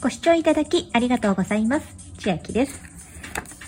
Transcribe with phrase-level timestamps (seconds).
[0.00, 1.86] ご視聴いただきありがとうございます。
[2.18, 2.80] 千秋です。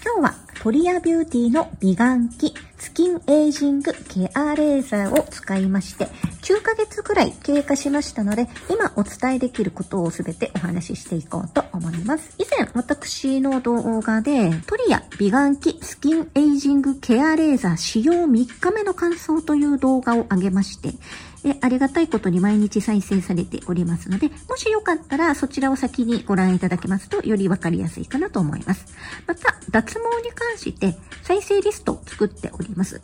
[0.05, 6.09] 今日はトリアビューティーの美顔器スキンエイジングケアレーザーを使いまして
[6.43, 12.35] 9ヶ月くらい経過しましたので今お伝えできることをすべてお話ししていこうと思います。
[12.39, 20.95] 以前私の動画でトリア美顔器スキンエイジングケアレーザー使用3日目の感想という動画を上げまして
[21.43, 28.87] で、ありがたいことに毎日再生されておりますので、もしよかったらそちらを先にご覧いただけますとよりわかりやすいかなと思います。
[29.27, 33.01] また、脱毛に関して再生リストを作っております。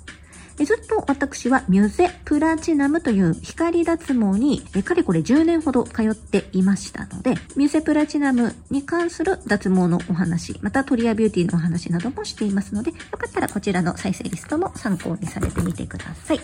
[0.65, 16.41] ずっと私はミュゼプラチナムという光脱毛にかれこれ10年ほど通っていましたので、ミュゼプラチナムに関する脱毛のお話、またトリアビューティーのお話などもしていますので、よかったらこちらの再生リストも参考にされてみてください。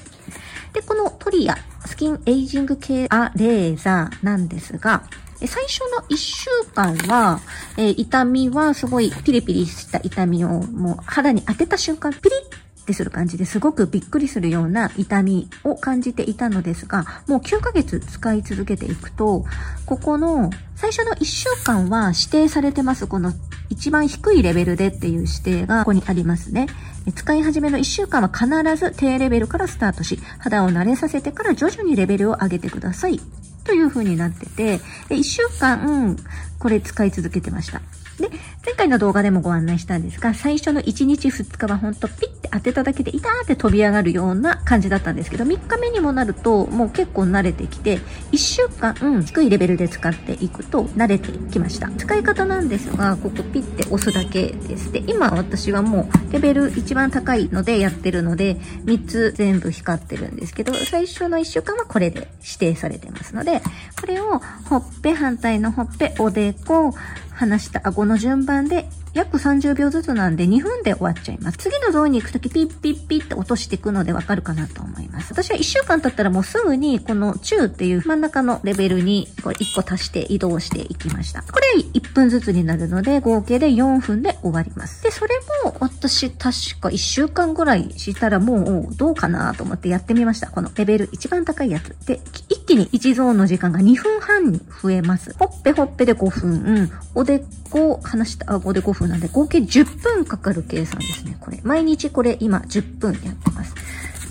[0.72, 1.56] で、このトリア
[1.86, 5.04] スキンエイジングケアレーザーなんですが、
[5.46, 7.40] 最初の1週間は、
[7.76, 19.44] えー、痛みはすごいピリピリした痛みをもう肌に当てた瞬間、ピリッってする感じですごくびっくりするような痛みを感じていたのですが、もう9ヶ月使い続けていくと、
[19.86, 23.06] ここの最初の1週間は指定されてます。
[23.06, 23.32] この
[23.70, 26.66] 一番低いレベルでっていう指定がここにありますね。
[27.14, 33.20] 使い始めの1週間は必ず低レベルからスタートし、肌を慣れさせてから徐々にレベルを上げてください。
[33.64, 36.16] という風になってて、1週間、
[36.58, 37.80] これ使い続けてました。
[38.22, 38.30] で、
[38.64, 47.98] 前回の動画でもご案内したんですが、最初の1日2日はほんとピッて当てただけで痛ーって飛び上がるような感じだったんですけど、3日目にもなるともう結構慣れてきて、
[48.30, 51.90] 1週間、低いレベルで使っていくと慣れてきました。
[51.90, 54.92] 使い方なんですが、ここピッて押すだけです。
[54.92, 63.60] で、今私はもうレベル一番高いのでやってるので、3つ全部光ってるんですけど、最初の1週間はこれで指定されてますので、
[64.00, 66.94] これをほっぺ、反対のほっぺ、おでこ、
[67.34, 71.58] 離した顎の順番で約30秒ずつなんで2分で終わっちゃいます。
[71.58, 75.32] 次のゾーンに行くときピッピッピッって落としていくのでわかるかなと思います。
[75.32, 81.42] 私は1週間経ったらもうすぐにこの中っていう真ん中のレベルにこれ1個足して移動していきました。
[81.42, 85.02] これ1分ずつになるので合計で4分で終わります。
[85.02, 85.34] で、それ
[85.64, 90.50] も私確か1週間ぐらいしたらもうどうかなと思ってやってみました。
[90.50, 91.94] このレベル一番高いやつ。
[92.06, 95.34] で、一気に1ゾーンの時間が2分半に増えます。
[95.38, 101.60] ほっぺほっぺで5分、おでこ離した顎で5分風なんで、合計10分かかる計算ですね、これ。
[101.64, 103.74] 毎日これ今10分やってます。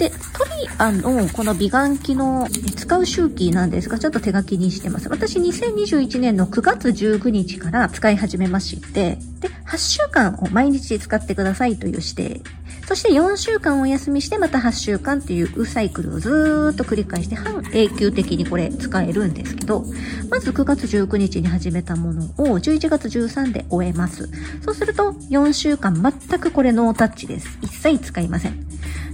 [0.02, 5.08] で、トリアのこの美顔器の使う周期なんですが、ちょっと手書きにしてます。
[5.10, 12.42] 私2021年の9月19日から使い始めまして、で、8週間を毎日使ってくださいという指定
[12.88, 19.86] そして4週間お休みしてまた8週間っていうサイクルをずーっと繰り返して半永久的にこれ使えるんですけど、
[20.30, 24.30] まず9月19日に始めたものを11月13で終えます。
[24.62, 27.58] そうすると4週間全くこれノータッチです。
[27.62, 28.66] 一切使いません。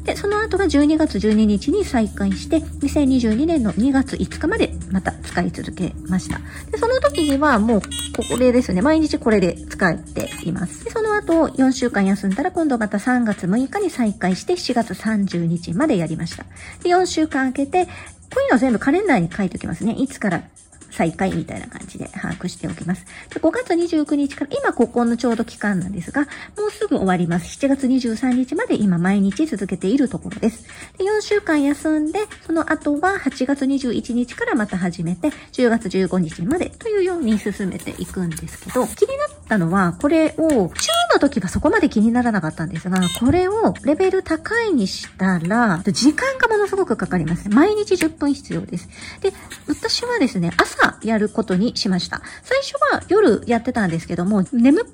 [0.07, 6.39] で、その後が12月12日に再開して、2022年の2月5日までまた使い続けました。
[6.71, 10.85] で、その時にはもう、これですね、毎日これで使っています。
[10.85, 16.45] で、その後、4週間休んだら今度また3月6日に再開して7月30日までやりました。
[16.83, 17.91] で、4週間空けて、こ
[18.37, 19.91] ういうのは全部カレンダーに書いておきますね。
[19.91, 20.43] いつから
[20.91, 23.05] 再開みたいな感じで把握しておきます。
[23.33, 26.21] で5月29日から、今ここのちょうど期間なんですが、
[26.57, 27.57] もうすぐ終わります。
[27.59, 30.63] 7月23日まで今毎日続けているところです。
[30.97, 47.49] で4週間休んで、その後は8月21日からまた始めて、10月15日までというように進めていくんですけど、気になったのは、これを、中の時はそこまで気にならなかったんですが、これをレベル高いにしたら、時間がものすごくかかります。
[47.49, 48.89] 毎日10分必要です。
[49.21, 49.33] で、
[49.67, 52.21] 私はですね、朝やることにしました。
[52.43, 54.91] 最初は夜やってたんですけども、眠くな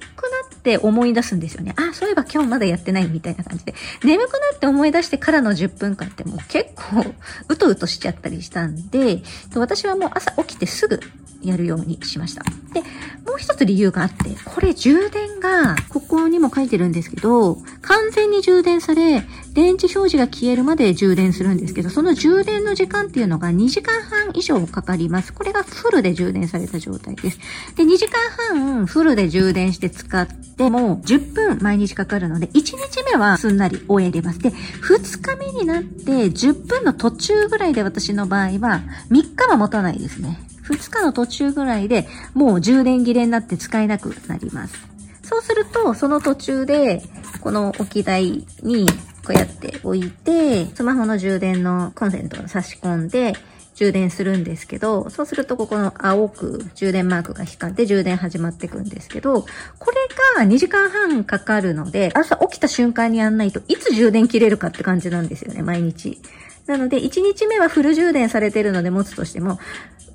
[0.56, 1.74] って思い出すんですよね。
[1.78, 3.76] あ、そういえば今日まだやってないみたいな感じで。
[4.04, 7.06] 眠くなって思い出してからの10分間ってもう結構
[7.48, 9.24] うとうとしちゃったりしたんで、
[9.56, 11.00] 私はもう朝起きてすぐ
[11.44, 12.44] やるようにしました。
[12.74, 12.82] で、
[13.26, 25.34] もう一つ理由があって、これ充電が、ここにも書いてるんですけど、完全に充電され、電池表示が消えるまで充電するんですけど、その充電の時間っていうのが2時間半以上かかります。
[25.34, 27.40] これがフルで充電された状態です。
[27.76, 28.20] で、2時間
[28.56, 32.76] 半フルで充電して使っても10分毎日かかるので、1日
[33.12, 34.40] 目はすんなり終えれます。
[34.40, 38.82] で、2日目になって10分の途中ぐらいで私の場合は
[39.12, 40.40] 3日は持たないですね。
[40.64, 44.76] 2日の途中ぐらいでもう充電切れになって使えなくなります。
[45.24, 47.02] そうすると、その途中で、
[47.42, 48.88] この置き台に
[49.26, 53.34] こうやって置いて、スマホの充電のコンセントを差し込んで、
[53.76, 59.42] 充電するんですけど、そうするとここの青く充電マークが光って充電始まっていくんですけど、
[59.80, 59.98] これ
[60.38, 66.20] が2時間半かかるので、朝起きた瞬間にやんないといつ充電切れるかって感じなんですよね、毎日。
[66.68, 69.60] なので、1日目はフル充電されてるので持つとしても、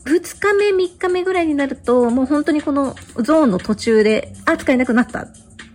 [0.05, 5.29] 2日目、3日目ぐらいになると、もう本当にこのゾーンの途中で、あ、使えなくなった。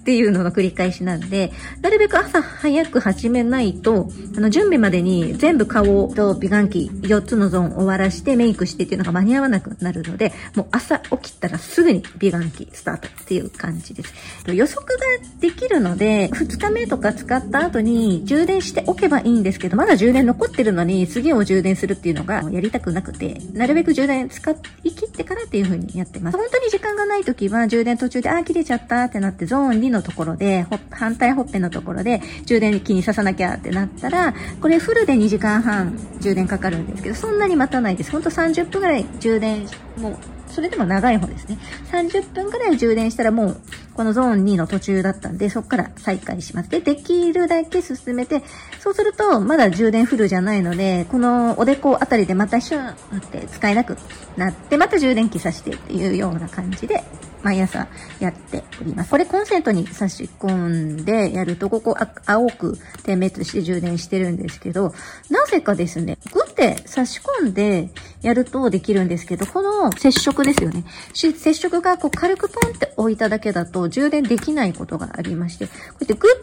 [0.03, 14.13] っていうのの繰り返しなんで、なるべく朝早く始めないと、あの、準備までに全部顔と美顔器4つのゾーン終わらしてメイクしてっていうのが間に合わなくなるので、もう朝起きたらすぐに美顔器スタートっていう感じです。
[14.45, 15.03] 予測が
[15.39, 24.51] できるので、2日目とか使った後に充電しておけばいいんですけど、まだ充電残ってるのに次を充電するっていうのがやりたくなくて、なるべく充電使
[24.83, 26.37] い切ってからっていう風にやってます。
[26.37, 38.11] 本当に時間がない時は充電途中で、あ、切れちゃったってなってゾーン2のところで、反対ほっぺのところで充電器に刺さなきゃってなったら、これフルで2時間半充電かかるんですけど、そんなに待たないです。
[38.11, 39.65] ほんと30分ぐらい充電、
[39.97, 40.17] もう、
[40.53, 41.57] それでも長い方ですね。
[41.91, 43.61] 30分ぐらい充電したらもう、
[43.95, 46.69] このゾーン2の途中だったんで、そこから再開します。
[46.69, 48.43] で、できるだけ進めて、
[48.79, 53.97] そうすると、まだ充電フルじゃないので、このおでこあたりでまたシューンって使えなく
[54.37, 57.03] なって、また充電器さしてっていうような感じで
[57.43, 57.87] 毎朝
[58.19, 59.11] やっております。
[59.11, 61.95] これコンセントに差し込んでやると、ここ
[62.25, 64.93] 青く点滅して充電してるんですけど、
[65.29, 67.89] なぜかですね、グッて差し込んで
[68.21, 70.85] やるとできるんですけど、この接触ですよね。
[71.13, 76.42] 接触がこう軽くポンって置いただけだと充電できないことがありまして、こうやってグッっ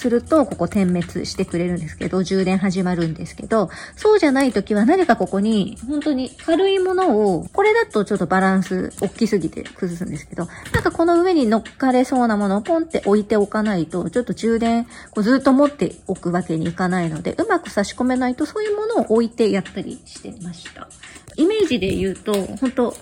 [0.00, 20.88] すると、ここ点滅してくれるんですけど、充電始まるんですけど、そうじゃない時は何かここに、本当に軽いものを、これだとちょっとバランス大きすぎて崩すんですけど、なんかこの上に乗っかれそうなものをポンって置いておかないと、ちょっと充電、こうずっと持っておくわけにいかないので、うまく差し込めないと、そういうものを置いてやったりしてました。
[21.36, 22.96] イメージで言うと、本当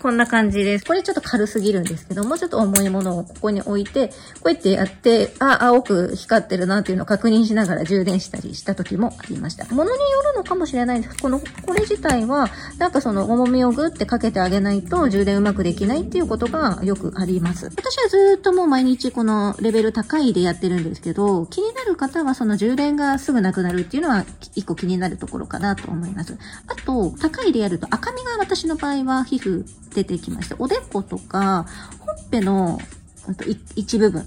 [0.00, 0.86] こんな感じです。
[0.86, 4.14] これちょっと軽すぎるんですけどもう、ちょっと重いものをここに置いて、こ
[4.46, 9.66] うやってやって、あ、青く光ってるなっていうのを確認しながら充電したりした時もありました。
[9.66, 11.16] 物によるのかもしれないです。
[11.18, 12.48] この、これ自体は、
[12.78, 17.66] なんかその重みをグってかけてあげないと充電うまくできないっていうことがよくあります。
[17.66, 24.24] 私はずっともう毎日このレベル高いでやってるんですけど、気になる方はその充電がすぐなくなるっていうのは
[24.54, 26.38] 一個気になるところかなと思います。
[26.66, 29.64] あと、高いでやると赤みが私の場合は皮膚
[29.94, 30.56] 出てきました。
[30.58, 31.66] おでことか、
[31.98, 32.78] ほっぺの
[33.76, 34.26] 一部分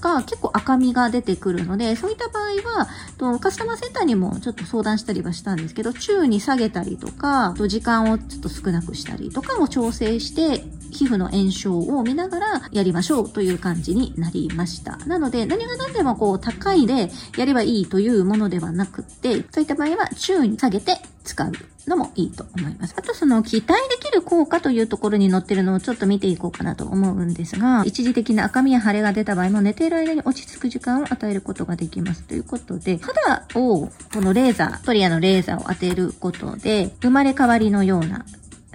[0.00, 2.88] が結構赤みが出てくるので、そういった場合は、
[3.18, 14.96] とカスタマーセンターにもちょっと相談したりはしたんですけど、宙に下げたりとか、と時間をちょっと少なくしたりとかを調整して、皮膚の炎症を見ながらやりましょうという感じになりました。
[15.06, 21.52] なので、何が何でもこう高いでやればいいというものではなくって、そういった場合は宙に下げて使う
[21.88, 22.94] のもいいと思います。
[22.96, 38.24] あとその期待できる効果というところに載ってるのをちょっと見ていこうかなと思うんですが、一時的な赤みや腫れが出た場合も寝ている間に落ち着く時間を与えることができますということで、肌をこのレーザー、トリアのレーザーを当てることで、生まれ変わりのような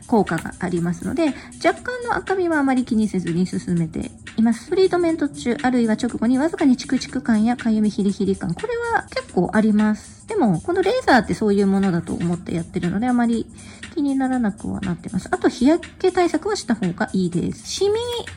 [0.08, 1.34] 効果がありますので、
[1.64, 4.70] 若干の赤みはあまり気にせずに進めています。
[4.70, 10.28] トリートメント中、あるいは直後にわずかにチクチク感やかゆみヒリヒリ感、これは結構あります。
[10.28, 13.46] でも、このレーザーってそういうものだと思ってやってるので、あまり
[13.94, 15.28] 気にならなくはなってます。
[15.32, 17.68] あと、日焼け対策はした方がいいです。
[17.68, 17.96] シミ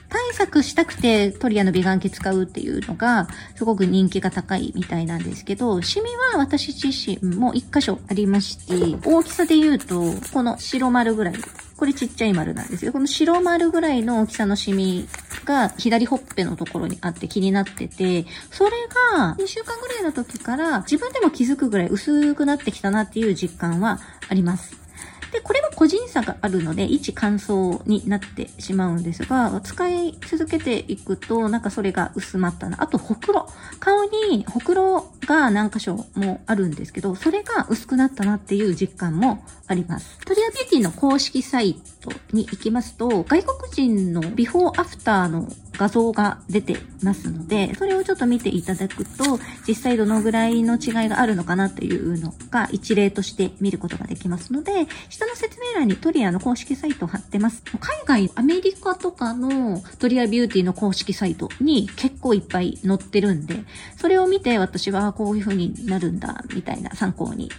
[0.08, 11.34] 対策したくてトリアの美顔器使うっていうのが、すごく人気が高いみたいなんですけど、シミは私自身も一箇所ありまして、大きさで言うと、この白丸ぐらい
[11.76, 12.92] これちっちゃい丸なんですよ。
[12.92, 15.08] この白丸ぐらいの大きさのシミ
[15.44, 18.70] が左ほっぺのところにあって気になってて、それ
[19.16, 24.76] が2週間ぐらいの時から自分でも気づくぐらい薄くなってきたなっていう実感はあります。
[25.32, 32.82] で、これ個人差があるので、一乾燥になってしまうんですが、使い続けていくと、なんかそれが薄まったな。
[32.82, 33.46] あと、ほくろ。
[33.80, 40.18] 顔にほくろが何箇所もあるんですけど、それが薄くなったなっていう実感もあります。
[40.24, 57.62] トリアビューティーの公式サイトに行きますと、外国人のビフォーアフターの画像が出てますので、それをちょっと見ていただくと、実際どのぐらいの違いがあるのかなというのが一例として見ることができますので、下の説欄にトリアの公式サイトを貼ってます。
[58.06, 63.64] 海外、アメリカとかのトリアビューティーの公式サイトに結構いっぱい載ってるんで、
[63.96, 67.50] それを見て私はこういう風になるんだ、みたいな参考に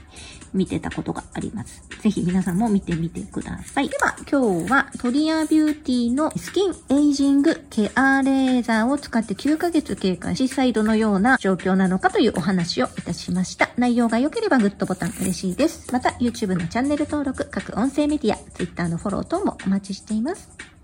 [0.55, 1.83] 見てたことがあります。
[2.01, 3.89] ぜひ皆さんも見てみてください。
[3.89, 13.69] では、今日はトリアビューティーのスキンエイジングケアレーザーを使って9ヶ月経過し、再度のような状況なのかというお話をいたしました。
[13.77, 15.91] 内容が良ければグッドボタン嬉しいです。
[15.91, 20.74] また、YouTube のチャンネル登録、各音声メディア、Twitter のフォロー等もお待ちしています。